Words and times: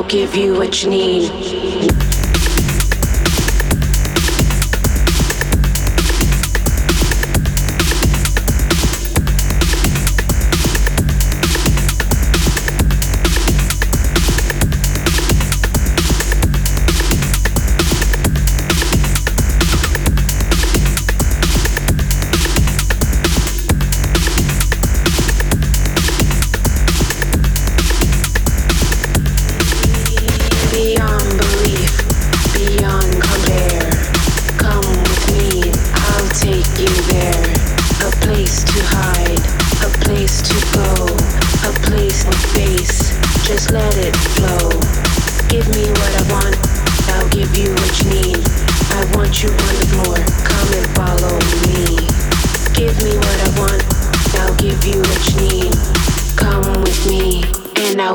give 0.00 0.34
you 0.34 0.54
what 0.54 0.82
you 0.82 0.88
need. 0.88 1.41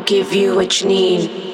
Give 0.08 0.34
you 0.34 0.56
what 0.56 0.80
you 0.80 0.88
need. 0.88 1.47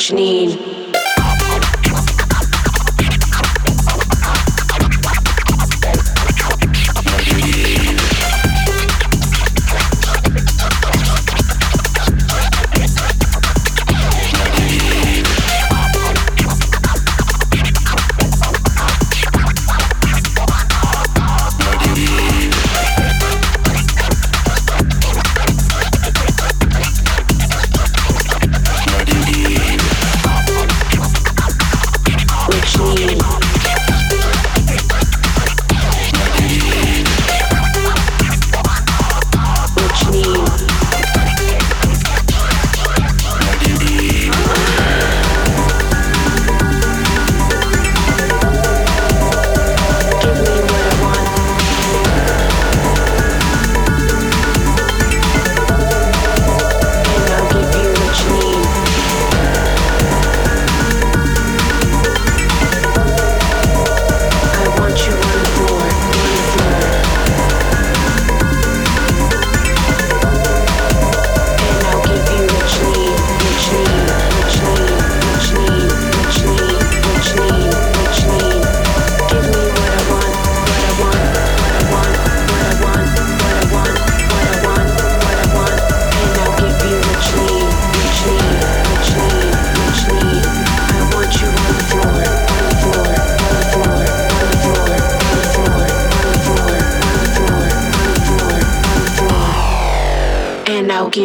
What 0.00 0.08
you 0.08 0.16
need. 0.16 0.69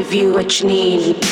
Give 0.05 0.13
you 0.13 0.33
what 0.33 0.59
you 0.59 0.67
need. 0.67 1.24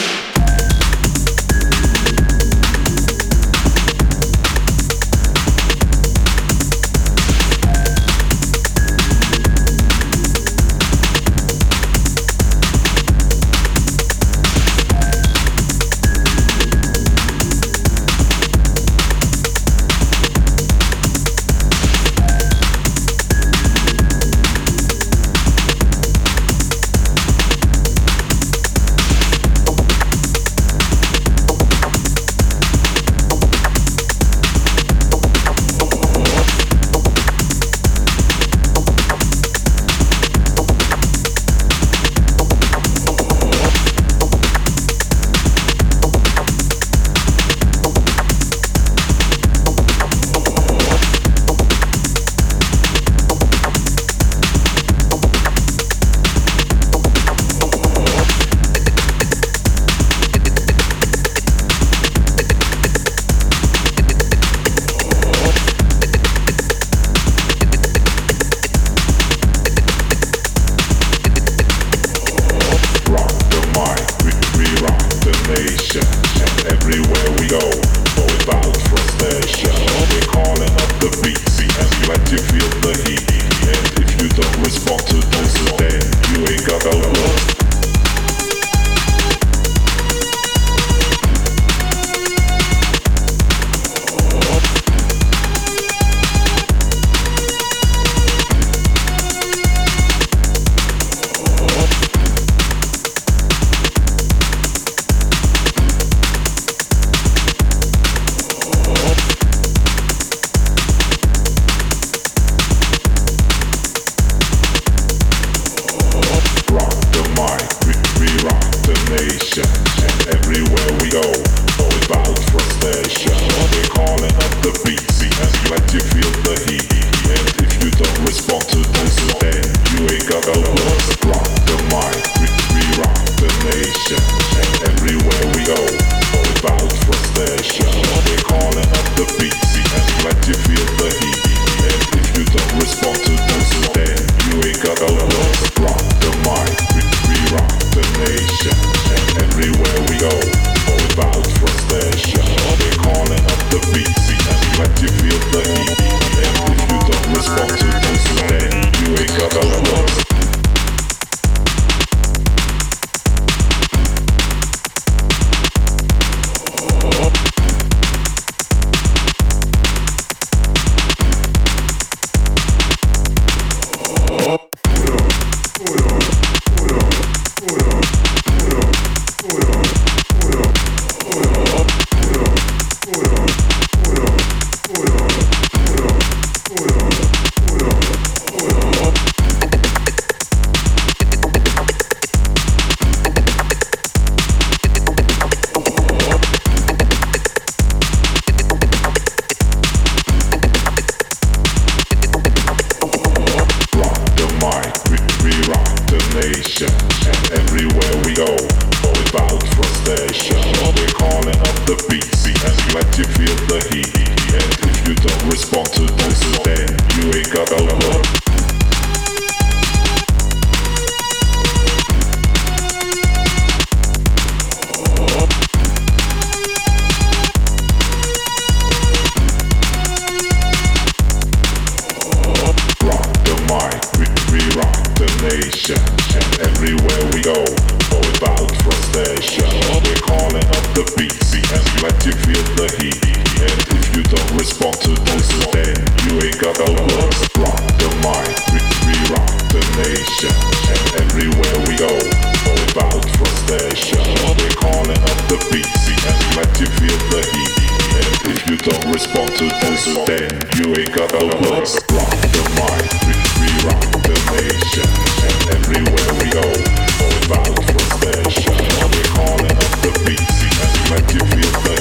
Let 242.03 242.19
you 242.27 242.35
feel 242.35 242.67
the 242.75 242.91
heat, 242.99 243.15
And 243.63 243.79
if 243.95 244.11
you 244.11 244.27
don't 244.27 244.51
respond 244.59 244.99
to 245.07 245.15
this 245.23 245.47
Then 245.71 245.95
you 246.27 246.35
ain't 246.43 246.59
got 246.59 246.75
no 246.83 246.99
words. 246.99 247.47
Rock 247.55 247.79
the 247.95 248.11
mind, 248.19 248.51
we, 248.75 248.79
we 249.07 249.15
rock 249.31 249.47
the 249.71 249.79
nation. 250.03 250.51
And 250.91 250.99
everywhere 251.23 251.77
we 251.87 251.95
go 251.95 252.11
All 252.11 252.83
about 252.91 253.23
frustration. 253.39 254.19
They 254.19 254.71
calling 254.83 255.15
up 255.15 255.39
the 255.47 255.55
beats 255.71 256.03
And 256.27 256.39
let 256.59 256.75
you 256.75 256.91
feel 256.91 257.19
the 257.31 257.39
heat, 257.39 257.71
And 258.19 258.51
if 258.51 258.59
you 258.67 258.75
don't 258.83 259.07
respond 259.07 259.55
to 259.63 259.71
this 259.87 260.03
Then 260.27 260.51
you 260.75 260.91
ain't 260.99 261.15
got 261.15 261.31
no 261.39 261.55
words. 261.55 262.03
Rock 262.11 262.35
the 262.51 262.63
mind, 262.83 263.07
we, 263.31 263.35
we 263.63 263.69
rock 263.87 264.03
the 264.27 264.35
nation. 264.59 265.07
And 265.39 265.59
everywhere 265.79 266.31
we 266.35 266.51
go 266.51 266.67
All 266.67 267.35
about 267.47 267.79
frustration. 267.79 268.75
They 269.07 269.23
calling 269.31 269.71
up 269.71 269.93
the 270.03 270.11
beats 270.27 270.59
And 270.67 270.91
let 271.15 271.25
you 271.31 271.39
feel 271.47 271.63
lucky 271.83 271.92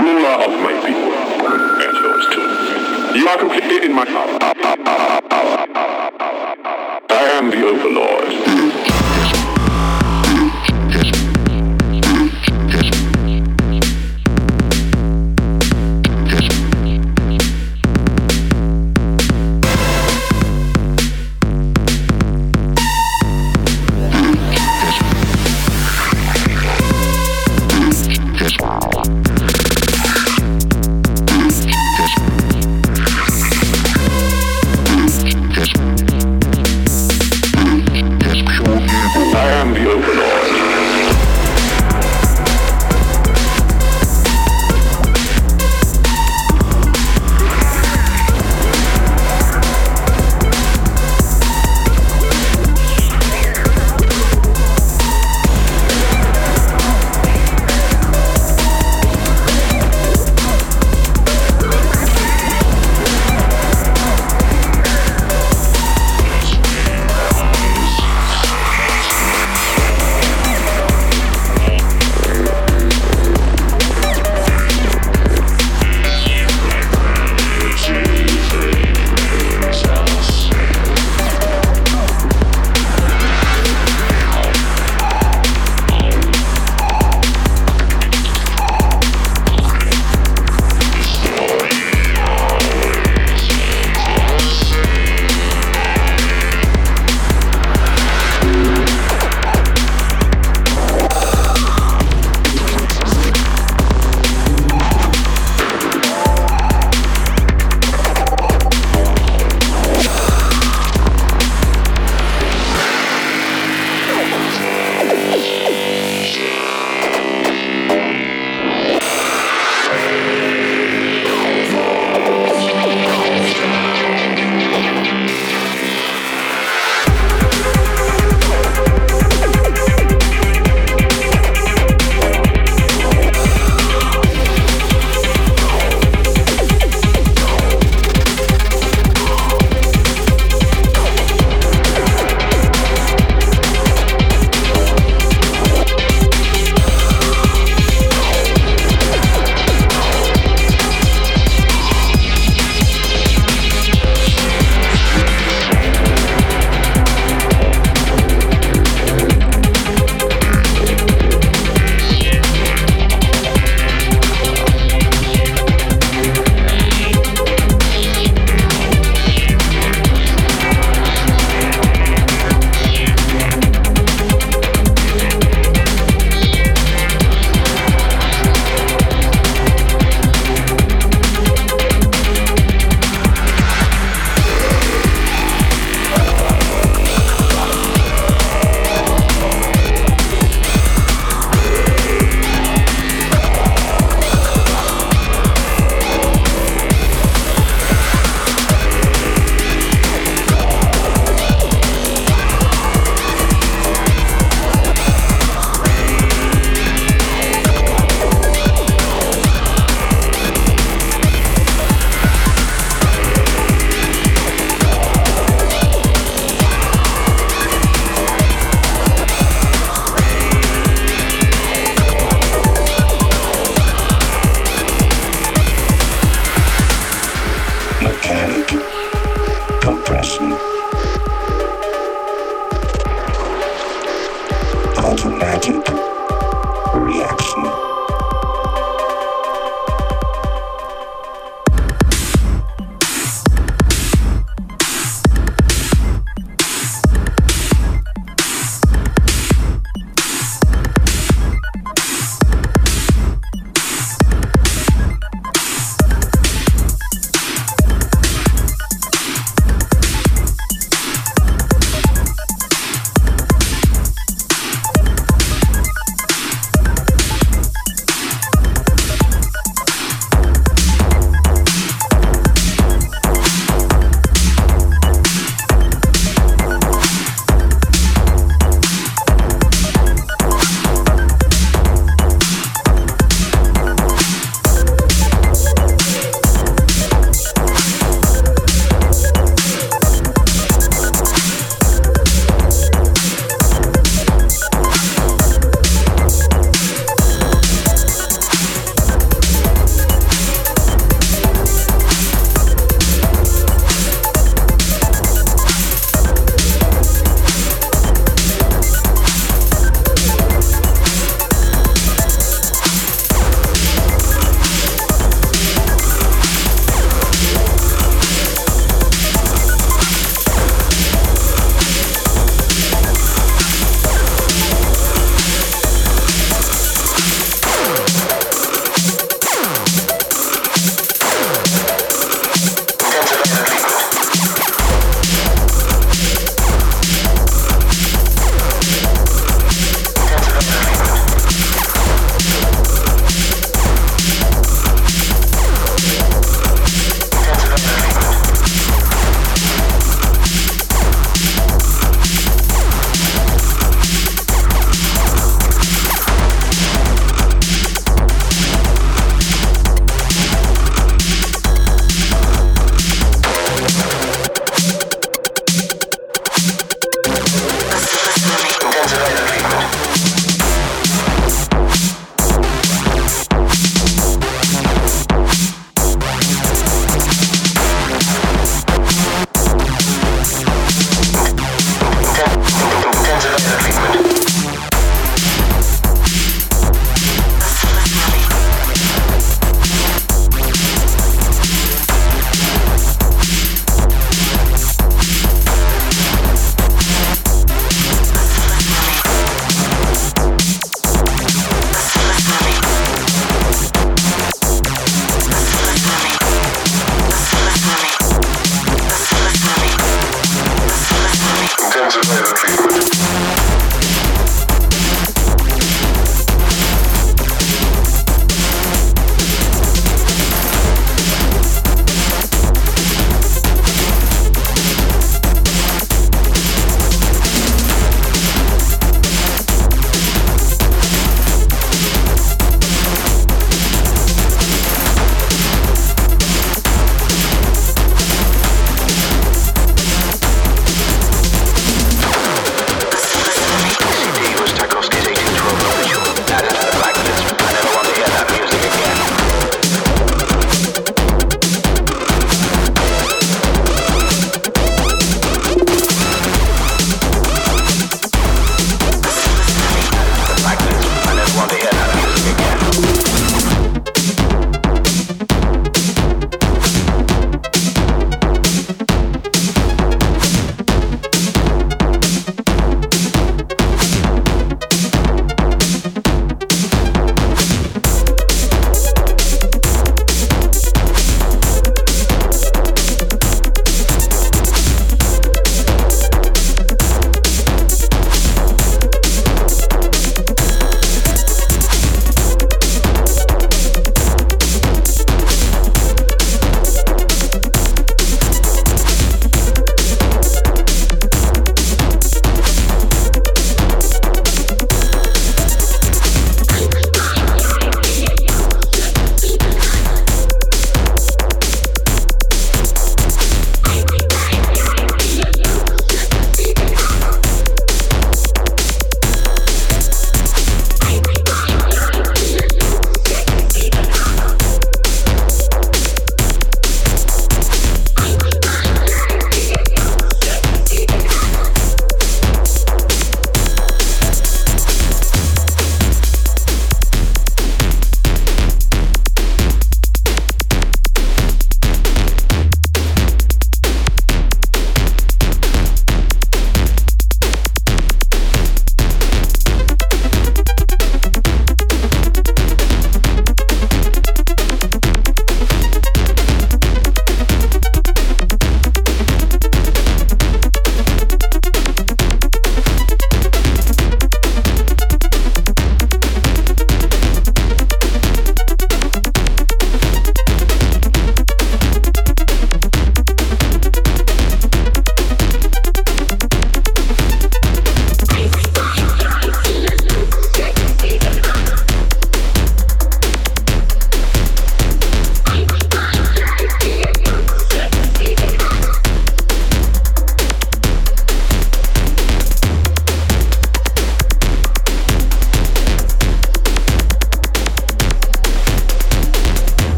of 0.00 0.60
my 0.62 0.72
people, 0.86 1.12
and 1.12 1.96
yours 1.98 2.26
too. 2.32 3.18
You 3.18 3.28
are 3.28 3.38
completely 3.38 3.86
in 3.86 3.92
my 3.92 4.04
power. 4.04 4.38
I 7.10 7.30
am 7.34 7.50
the 7.50 7.66
Overlord. 7.66 8.87